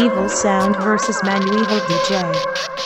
Evil 0.00 0.30
Sound 0.30 0.76
versus 0.76 1.22
Manu 1.24 1.60
Evil 1.60 1.78
DJ. 1.80 2.79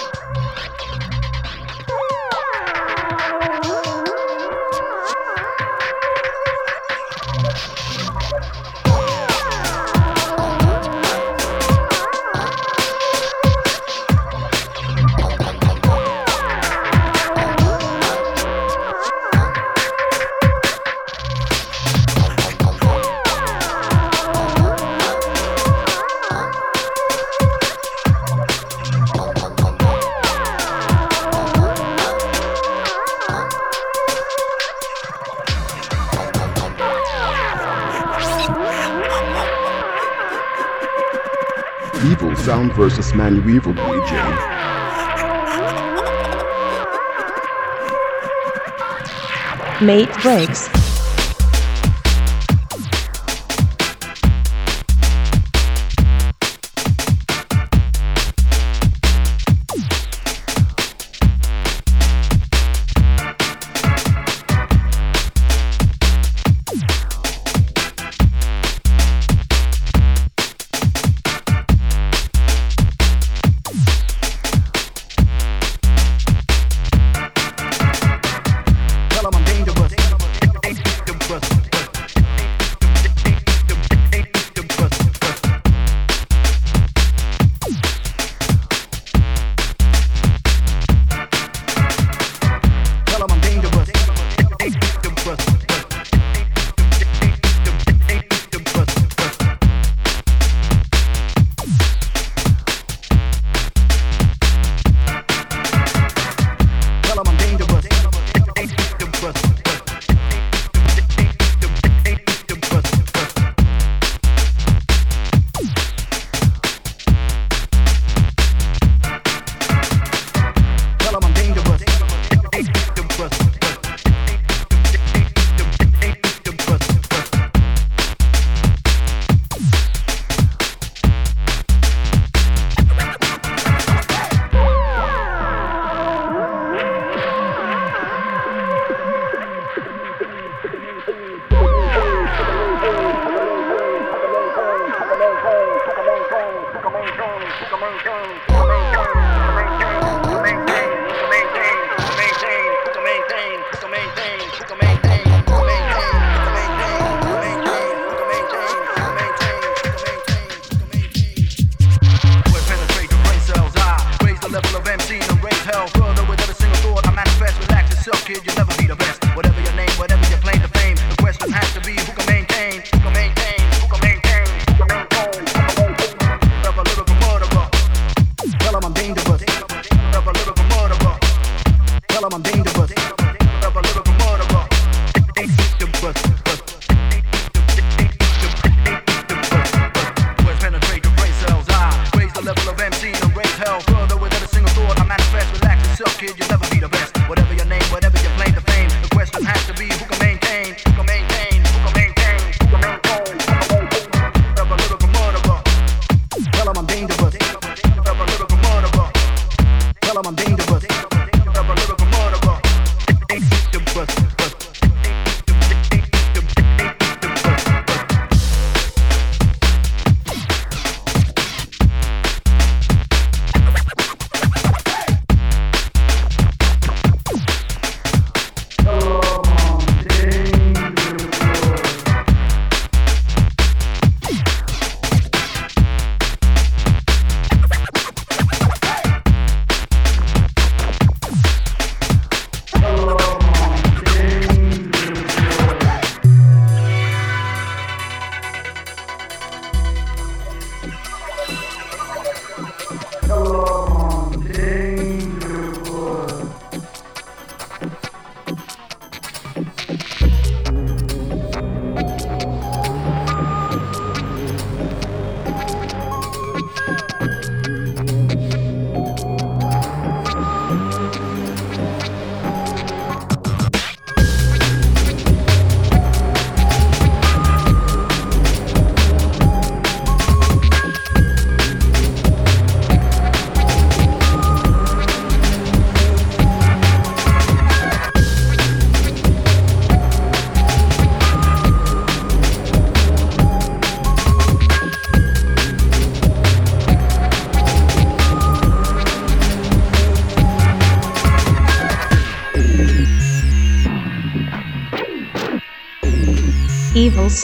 Weevil 43.17 43.75
DJ. 43.75 44.13
Mate 49.81 50.11
breaks. 50.23 50.84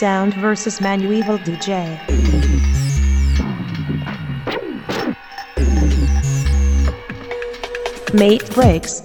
Sound 0.01 0.33
versus 0.33 0.79
Manuevil 0.79 1.37
DJ. 1.45 1.99
Mate 8.11 8.49
breaks. 8.49 9.03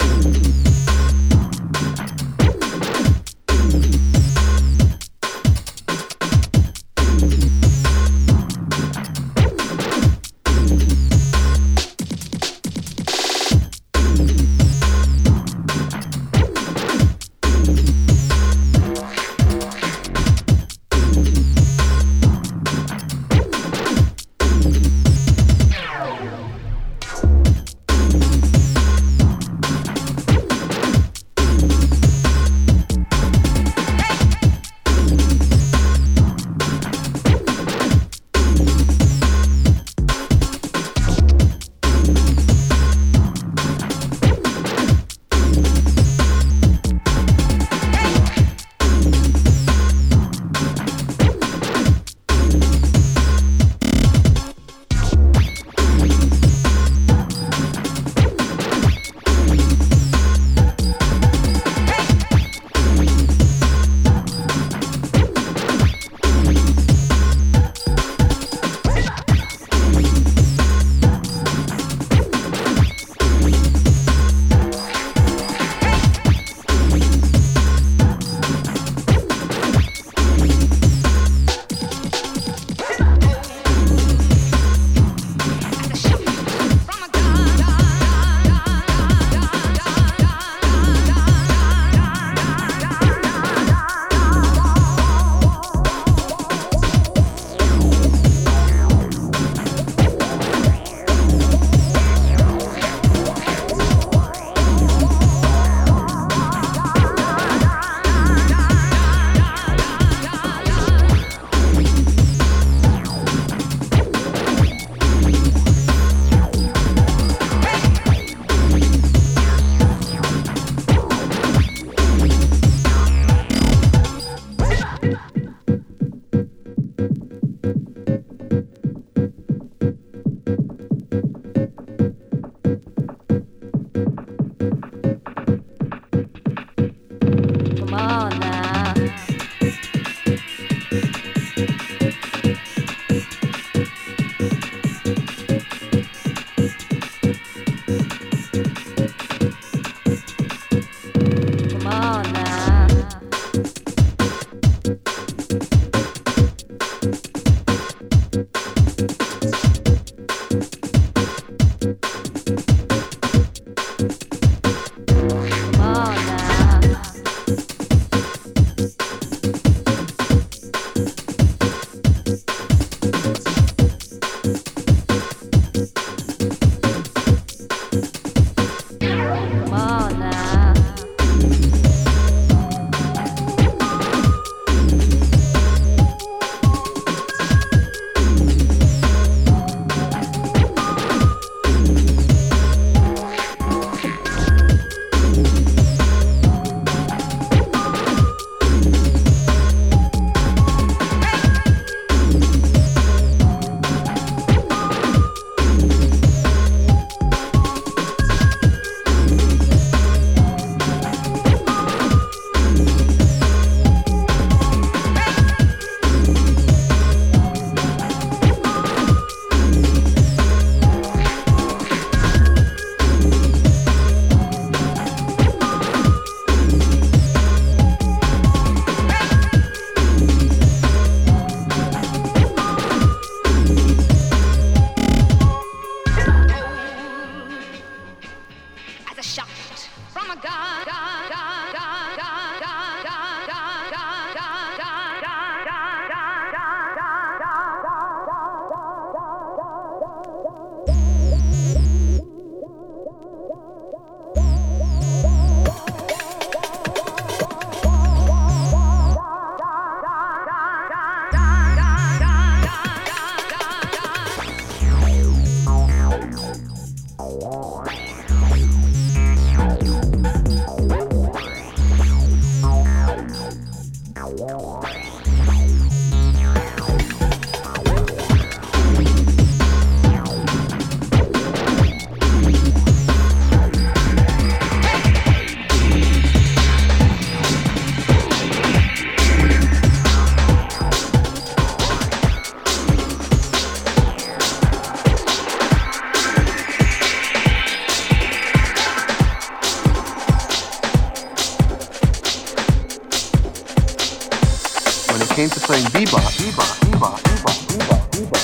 Playing 305.67 305.87
bebop, 305.87 306.23
bebop, 306.39 306.79
bebop, 306.87 307.19
bebop, 307.27 307.59
bebop, 307.67 308.03
bebop, 308.13 308.43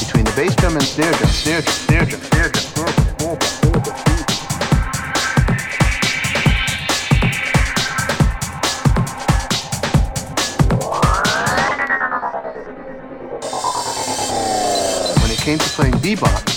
between 0.00 0.24
the 0.24 0.32
bass 0.34 0.54
drum 0.56 0.74
and 0.76 0.82
snare 0.86 1.12
drum, 1.12 1.28
snare 1.28 1.60
drum, 1.60 1.74
snare 1.74 2.06
drum, 2.06 2.20
snare 2.22 2.48
drum, 2.48 2.62
snare 2.62 2.88
drum, 2.88 3.02
snare 3.04 3.34
drum, 3.34 3.44
snare 3.44 3.82
drum. 3.82 3.96
Came 15.40 15.58
to 15.58 15.68
playing 15.70 15.94
bebop, 15.94 16.49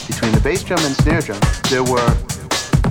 bass 0.54 0.64
drum 0.64 0.86
and 0.86 0.96
snare 0.98 1.22
drum, 1.22 1.40
there 1.72 1.84
were 1.84 2.16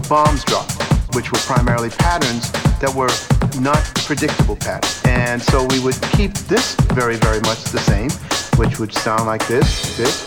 bombs 0.08 0.42
dropped, 0.42 0.82
which 1.14 1.30
were 1.30 1.38
primarily 1.46 1.90
patterns 1.90 2.50
that 2.80 2.92
were 2.92 3.12
not 3.60 3.78
predictable 4.04 4.56
patterns. 4.56 5.00
And 5.04 5.40
so 5.40 5.64
we 5.66 5.78
would 5.78 5.94
keep 6.10 6.34
this 6.50 6.74
very, 6.92 7.14
very 7.16 7.40
much 7.42 7.62
the 7.70 7.78
same, 7.78 8.10
which 8.58 8.80
would 8.80 8.92
sound 8.92 9.26
like 9.26 9.46
this, 9.46 9.96
this, 9.96 10.26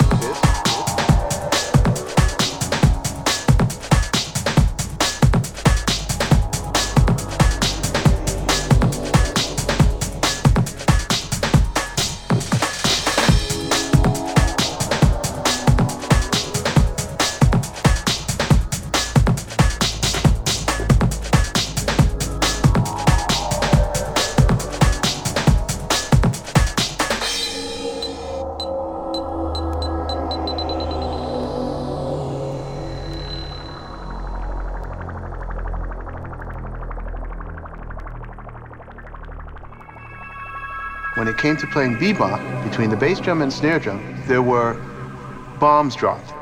came 41.46 41.56
to 41.56 41.68
playing 41.68 41.96
bebop, 41.96 42.42
between 42.64 42.90
the 42.90 42.98
bass 42.98 43.20
drum 43.20 43.44
and 43.44 43.54
snare 43.54 43.78
drum, 43.78 44.02
there 44.26 44.42
were 44.42 44.74
bombs 45.60 45.94
dropped. 45.94 46.34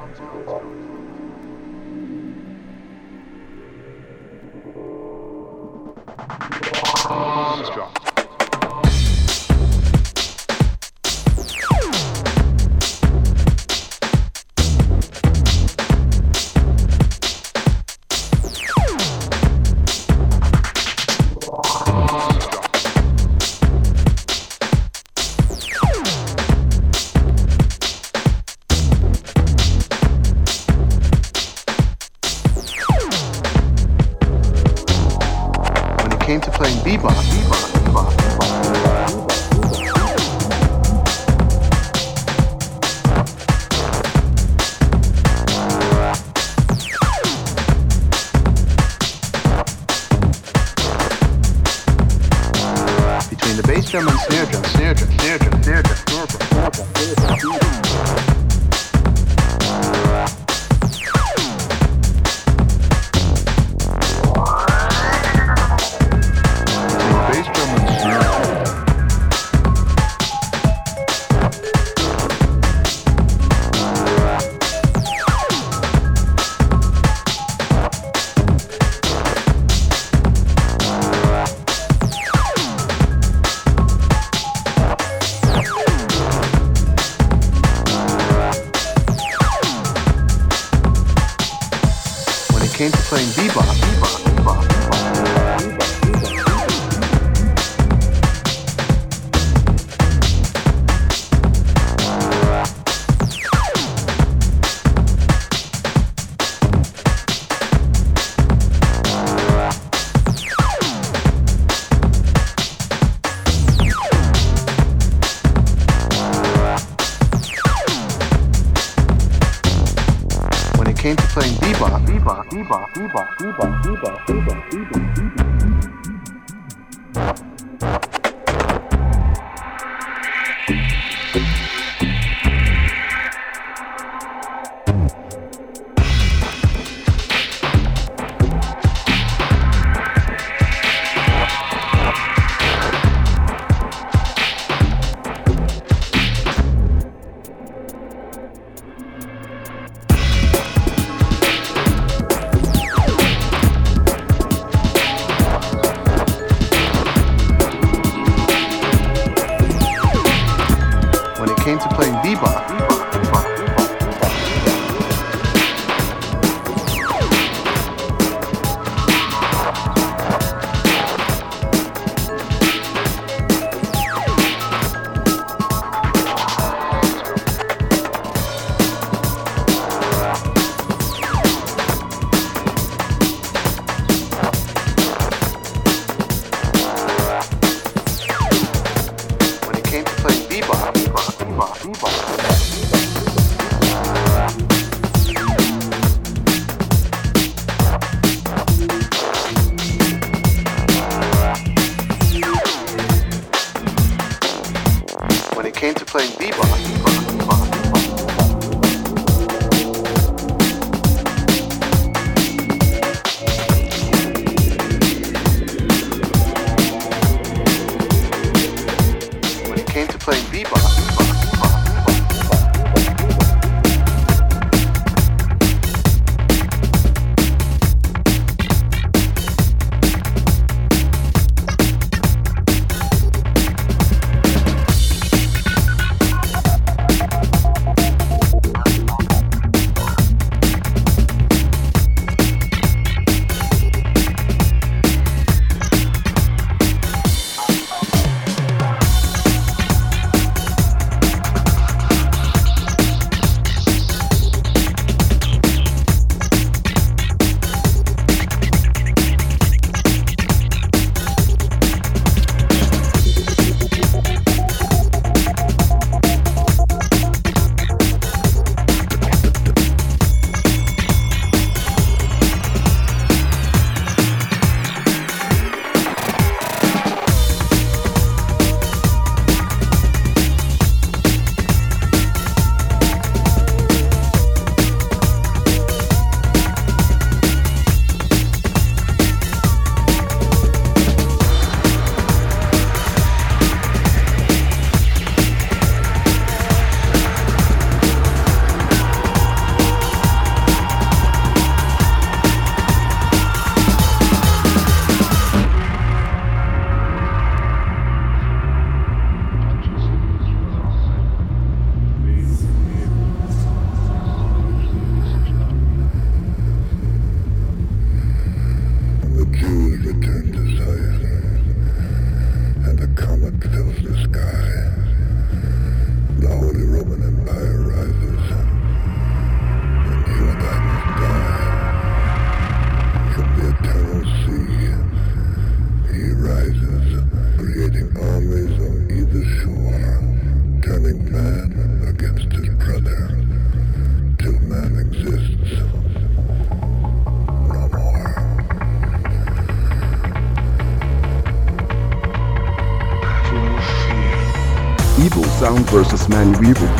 Sound 356.33 356.57
versus 356.57 356.92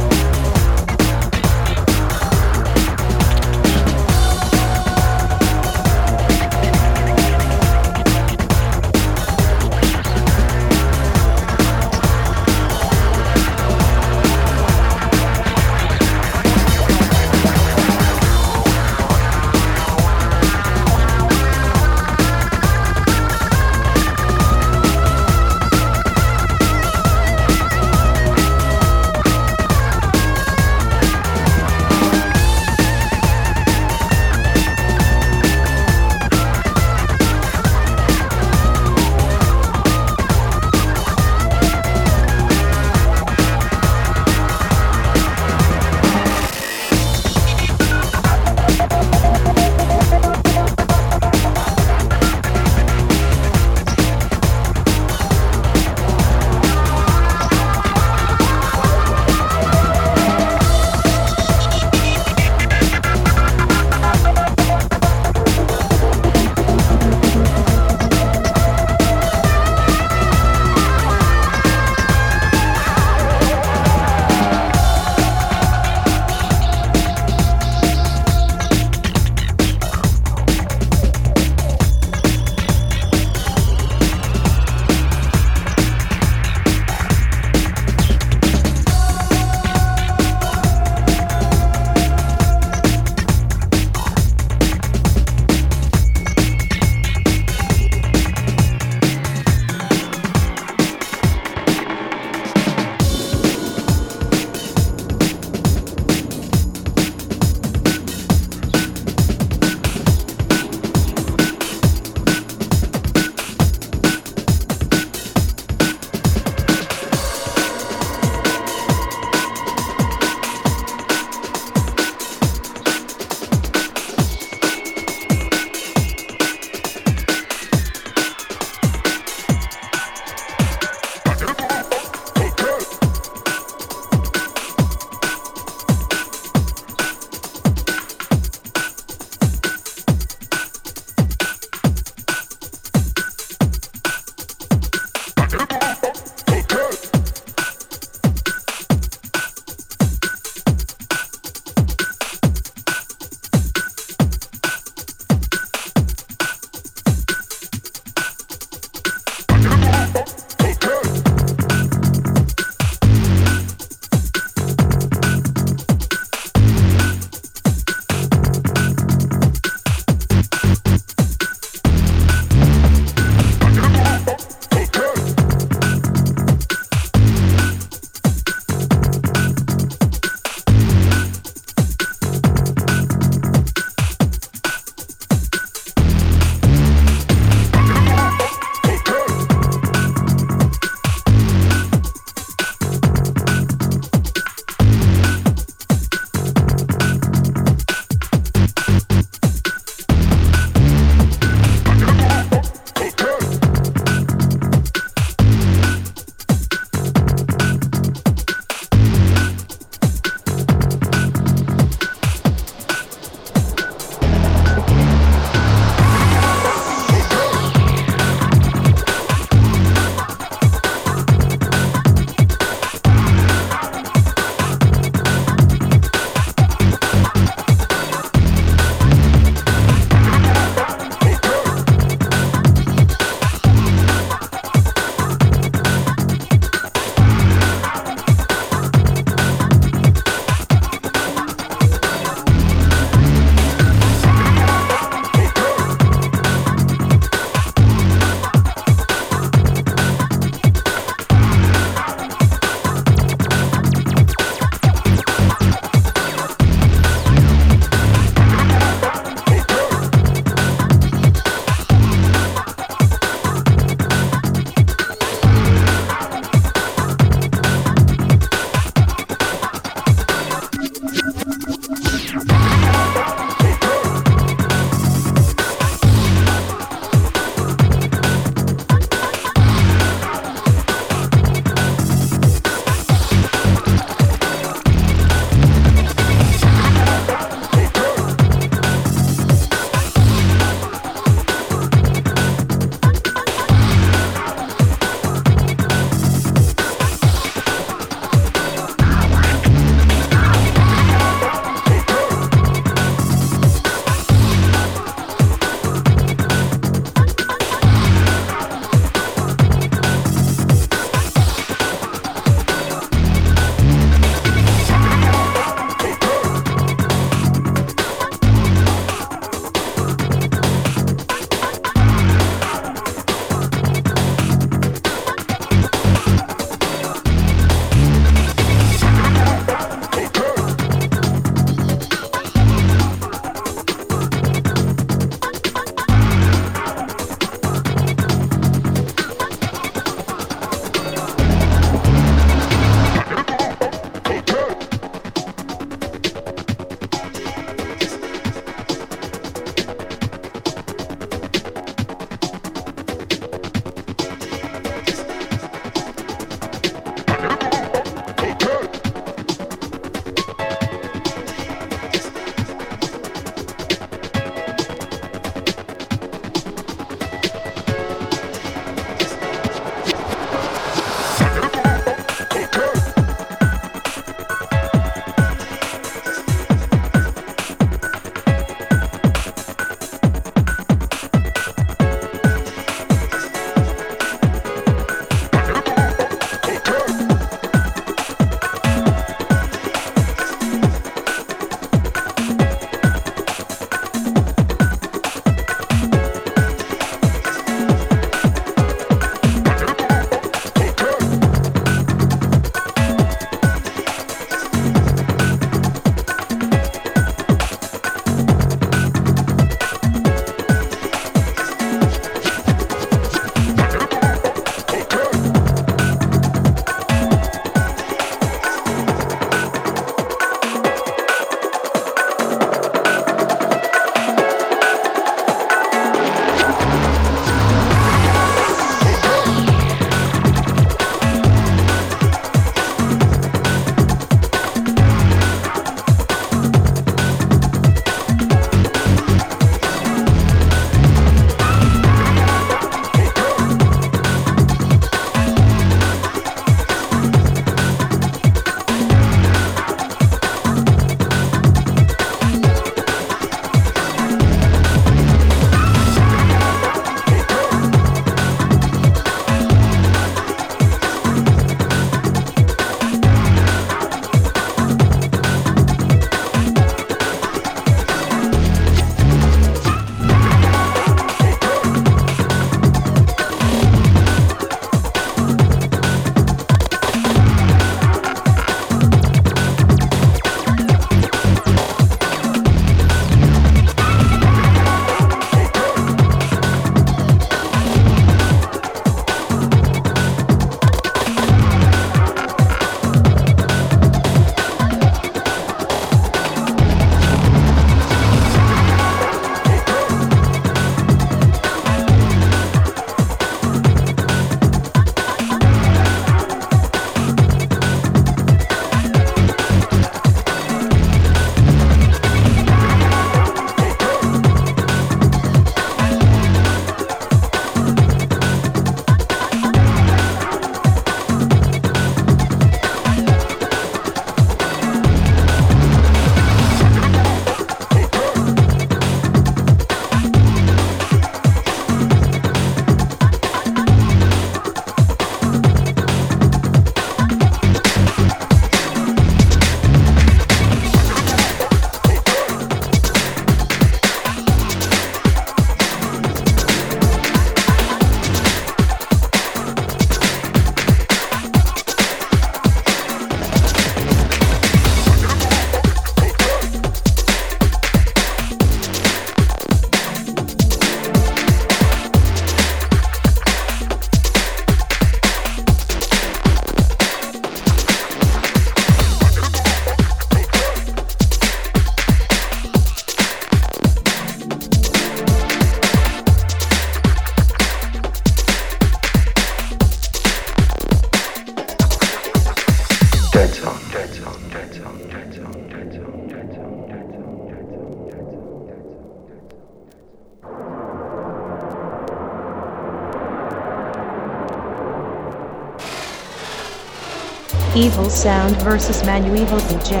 Evil 597.76 598.08
Sound 598.08 598.54
versus 598.62 599.04
Manu 599.04 599.34
Evil 599.34 599.58
DJ. 599.58 600.00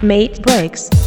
Mate 0.00 0.40
breaks. 0.42 1.01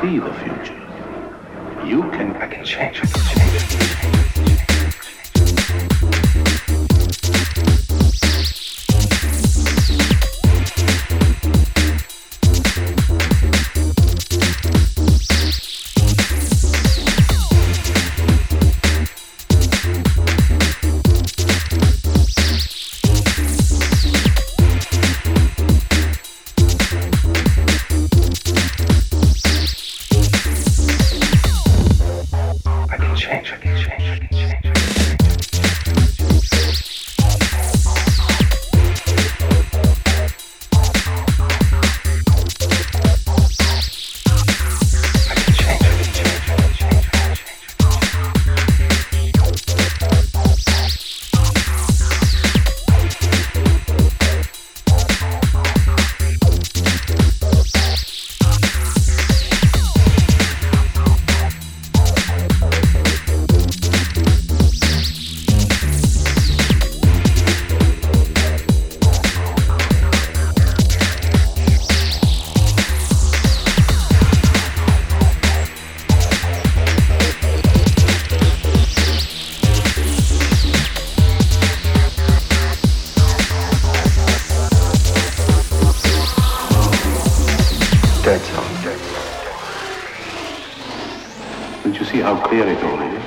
see 0.00 0.18
the 0.20 0.32
future. 0.34 0.77
Don't 88.28 88.44
you 91.98 92.04
see 92.04 92.20
how 92.20 92.38
clear 92.46 92.68
it 92.68 92.84
all 92.84 93.00
is? 93.00 93.24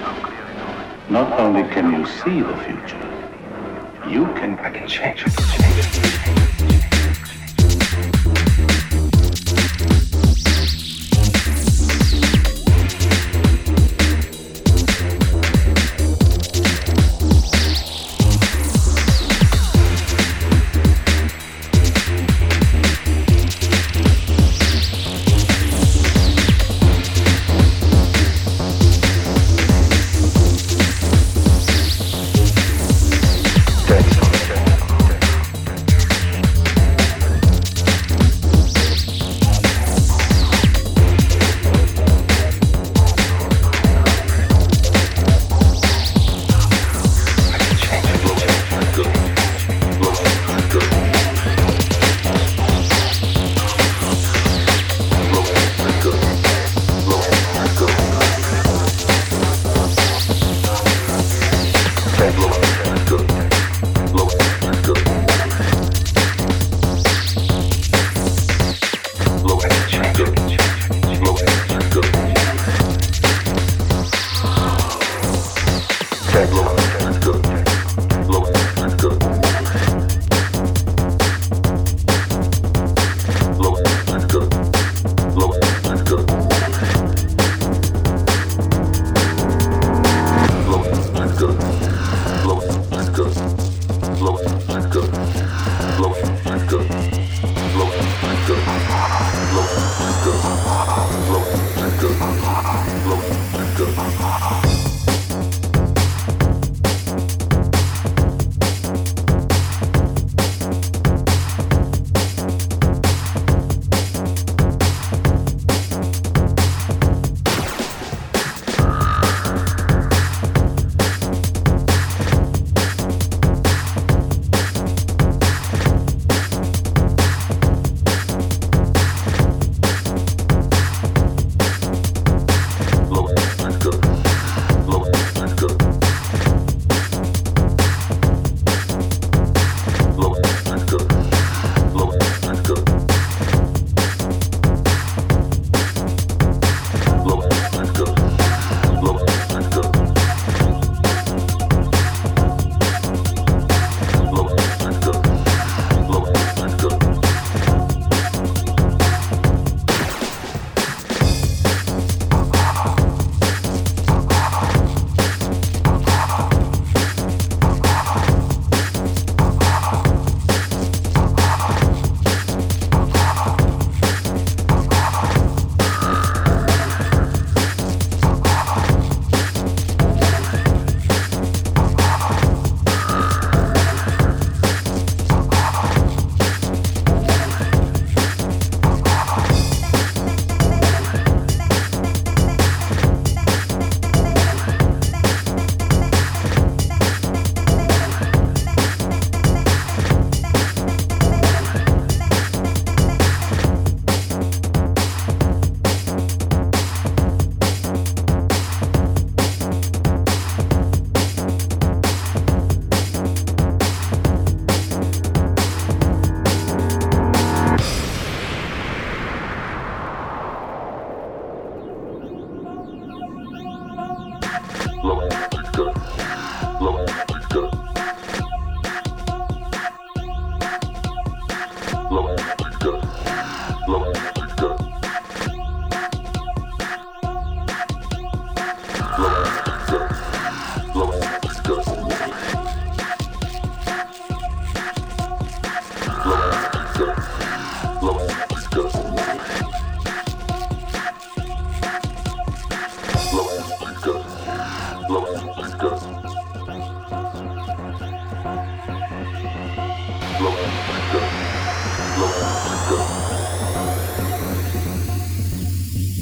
Not 1.10 1.40
only 1.40 1.64
can 1.74 1.92
you 1.92 2.06
see 2.06 2.42
the 2.42 2.56
future, 2.58 3.02
you 4.08 4.26
can... 4.36 4.60
I 4.60 4.70
can 4.70 4.88
change 4.88 5.24
it. 5.26 5.34
Change 5.34 6.38
it. 6.38 6.41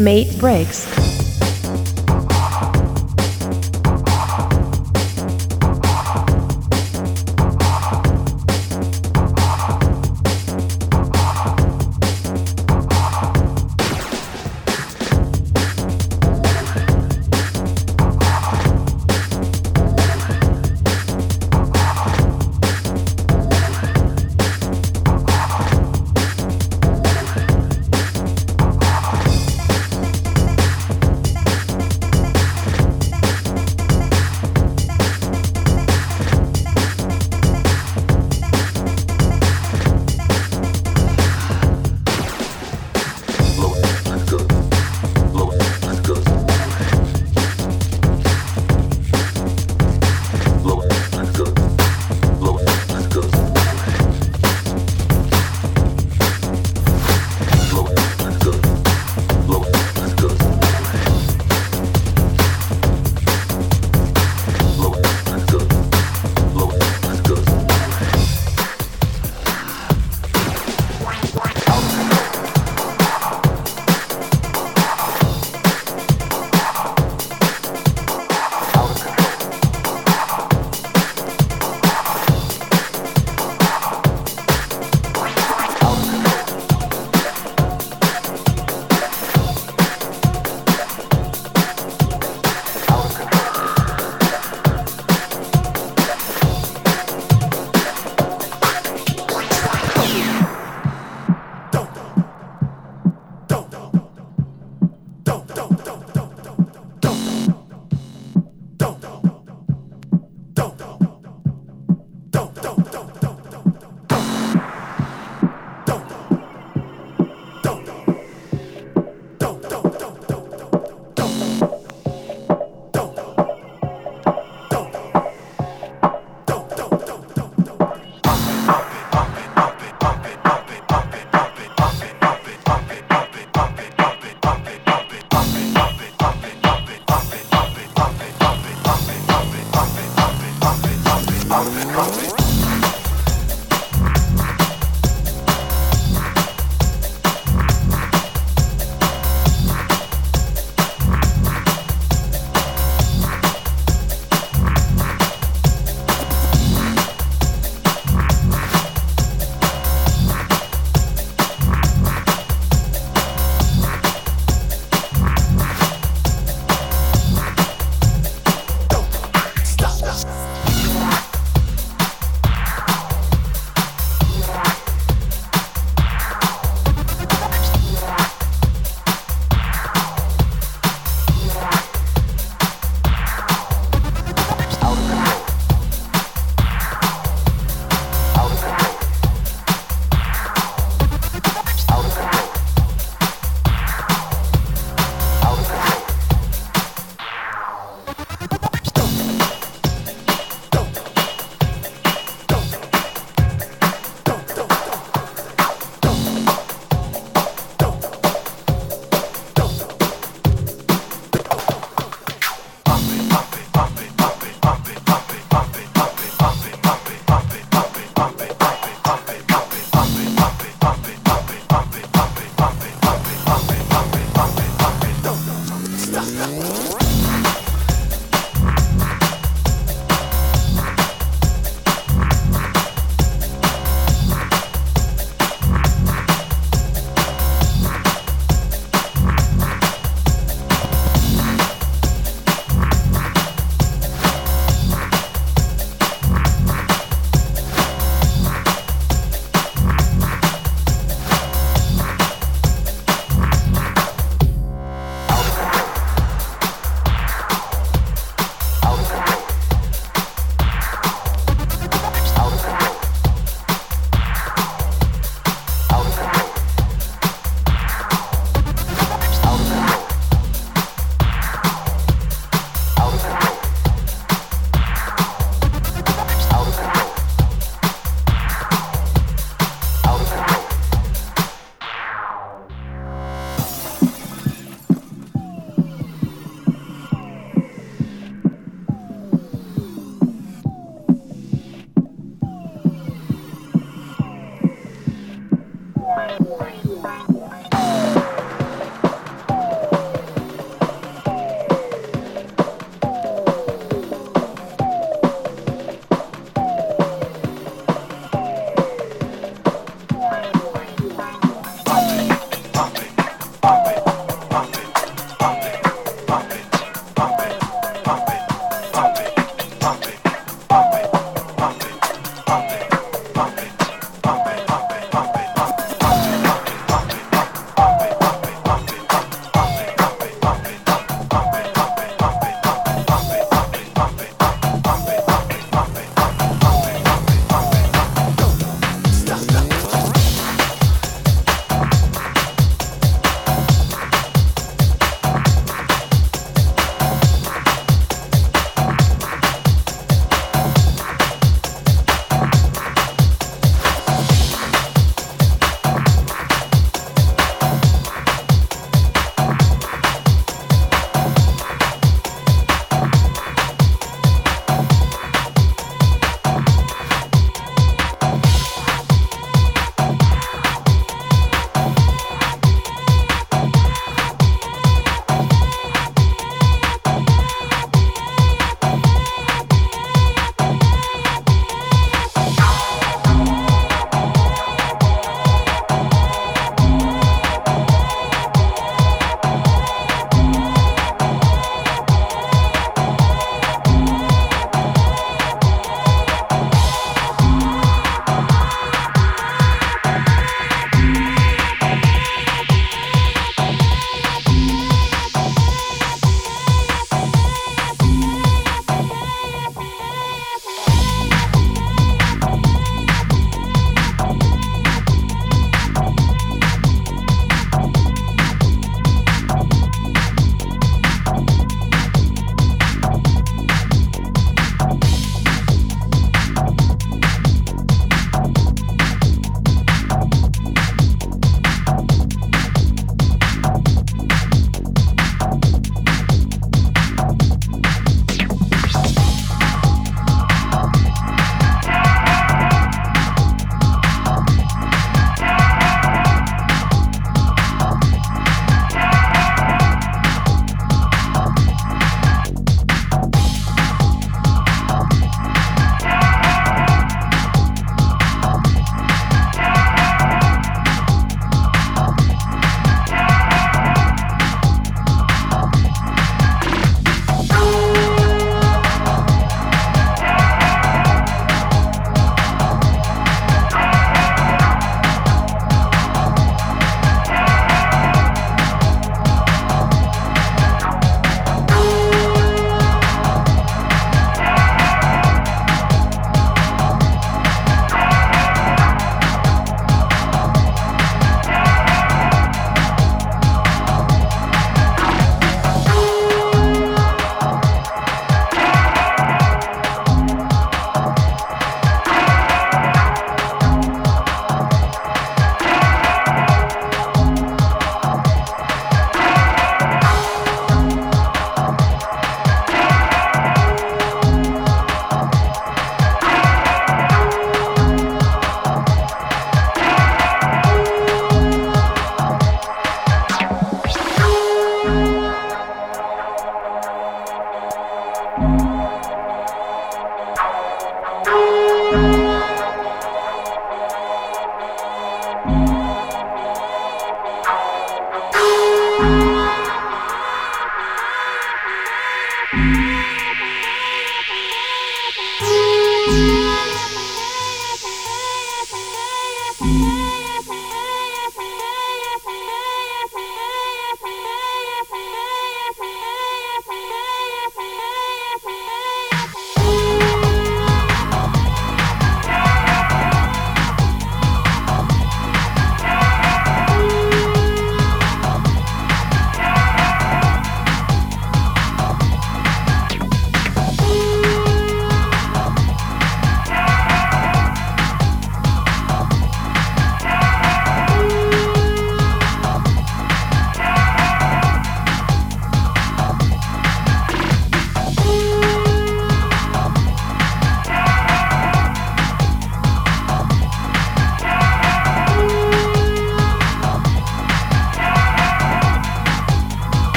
Mate 0.00 0.32
Breakz. 0.40 1.09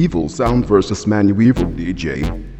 EvilSound 0.00 0.64
versus 0.64 1.04
ManuEvil 1.04 1.74
DJ. 1.76 2.59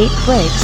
Mate 0.00 0.16
Breakz. 0.24 0.59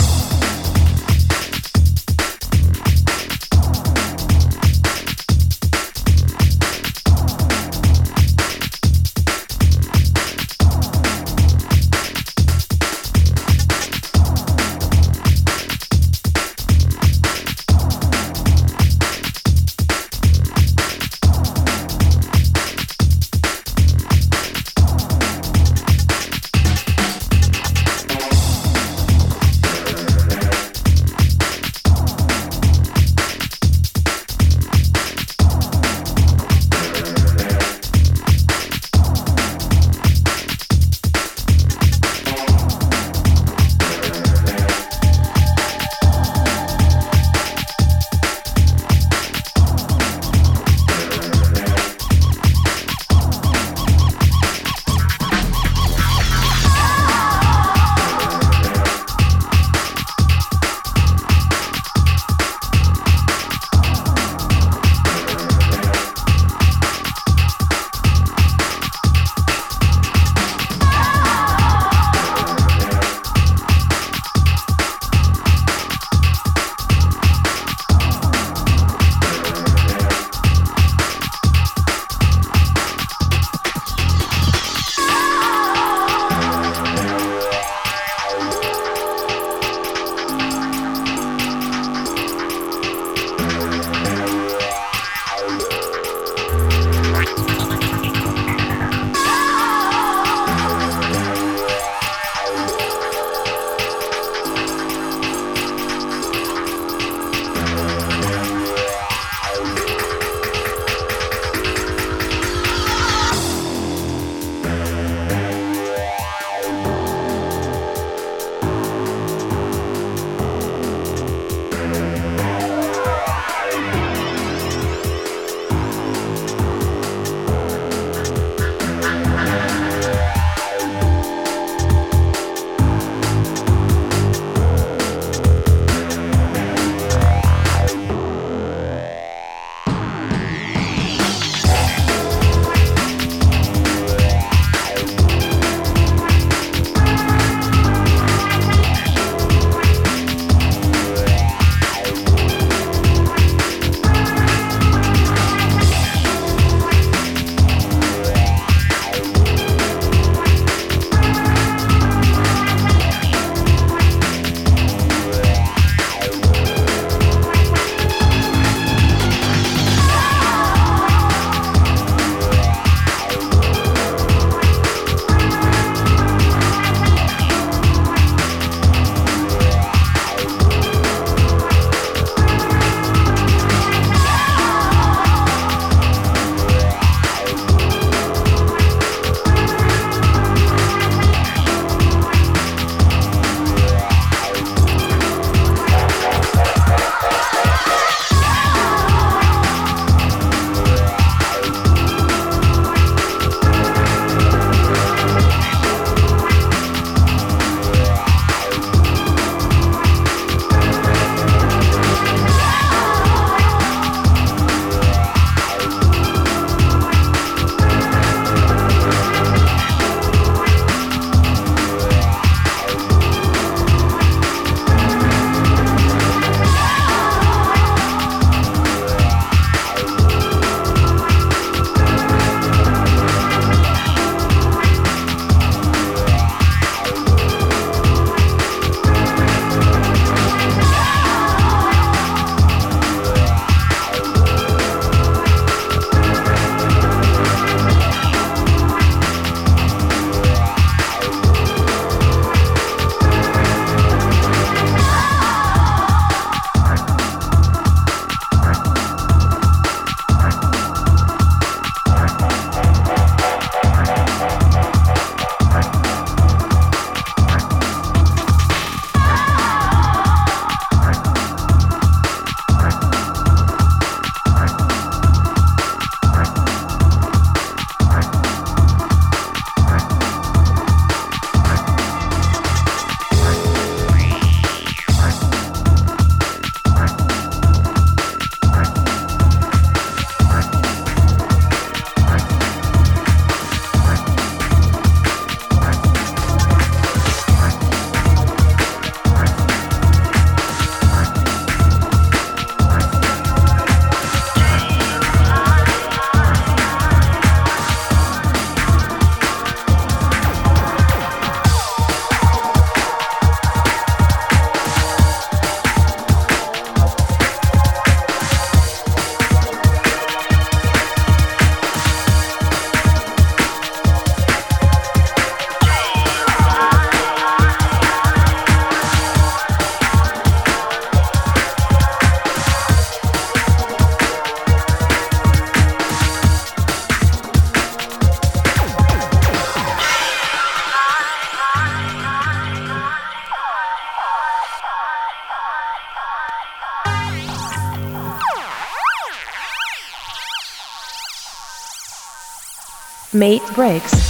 Mate 353.37 353.63
Breakz. 353.75 354.26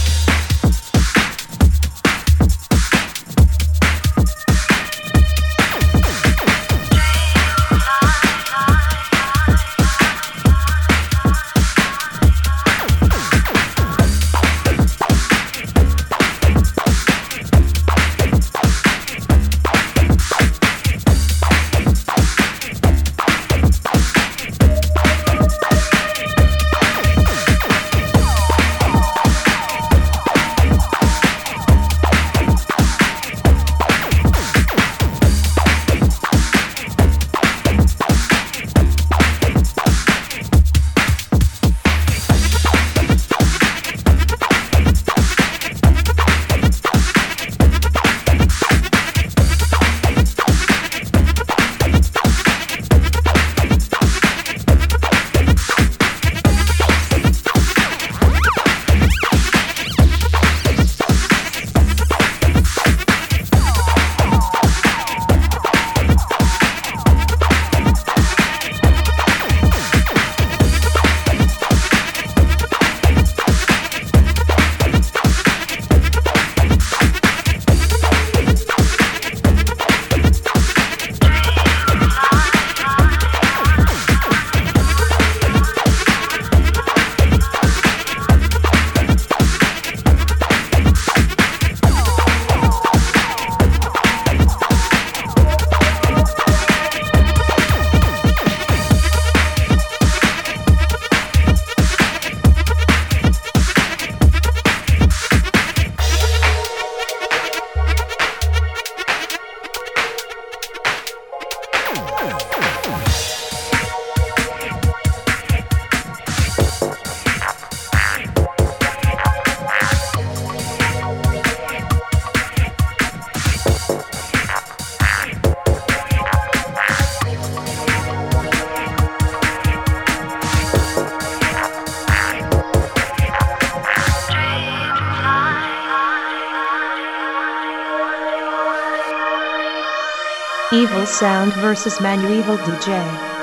Sound 141.07 141.53
versus 141.53 141.97
ManuEvil 141.99 142.57
DJ. 142.57 143.37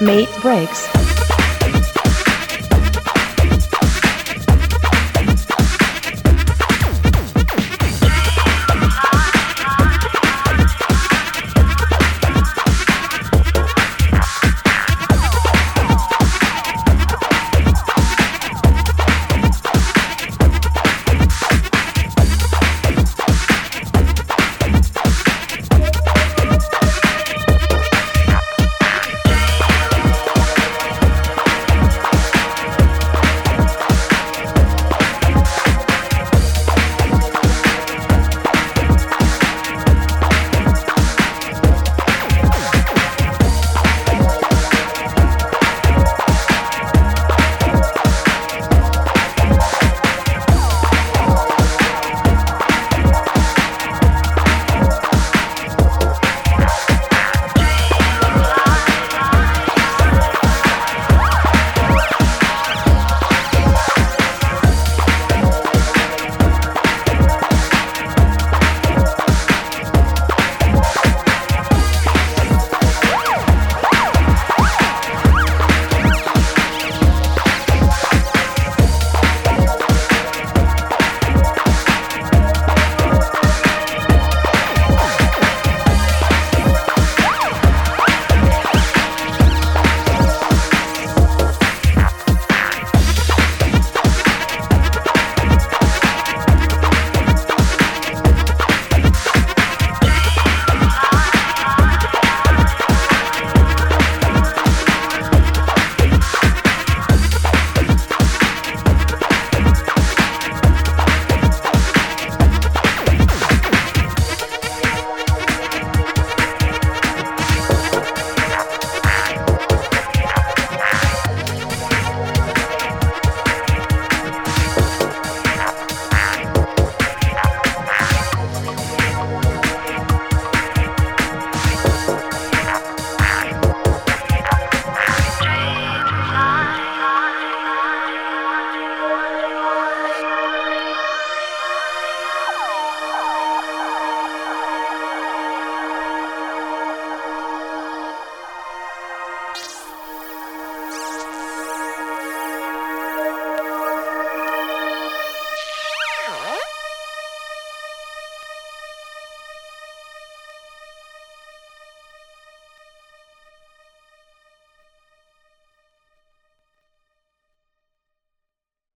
Mate 0.00 0.28
Breakz. 0.40 1.19